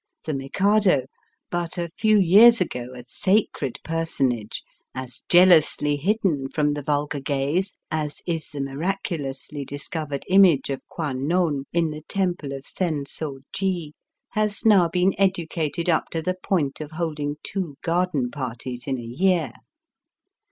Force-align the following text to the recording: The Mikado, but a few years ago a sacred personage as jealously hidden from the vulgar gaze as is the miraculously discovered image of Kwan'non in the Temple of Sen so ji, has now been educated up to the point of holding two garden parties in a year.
The 0.25 0.33
Mikado, 0.33 1.03
but 1.51 1.77
a 1.77 1.87
few 1.89 2.17
years 2.17 2.59
ago 2.59 2.87
a 2.95 3.03
sacred 3.03 3.79
personage 3.83 4.63
as 4.95 5.21
jealously 5.29 5.95
hidden 5.95 6.49
from 6.49 6.73
the 6.73 6.81
vulgar 6.81 7.19
gaze 7.19 7.75
as 7.91 8.23
is 8.25 8.47
the 8.49 8.61
miraculously 8.61 9.63
discovered 9.63 10.25
image 10.27 10.71
of 10.71 10.81
Kwan'non 10.87 11.65
in 11.71 11.91
the 11.91 12.01
Temple 12.07 12.51
of 12.51 12.65
Sen 12.65 13.05
so 13.05 13.41
ji, 13.53 13.93
has 14.29 14.65
now 14.65 14.89
been 14.89 15.13
educated 15.19 15.87
up 15.87 16.05
to 16.09 16.23
the 16.23 16.33
point 16.33 16.81
of 16.81 16.93
holding 16.93 17.35
two 17.43 17.75
garden 17.83 18.31
parties 18.31 18.87
in 18.87 18.97
a 18.97 19.03
year. 19.03 19.53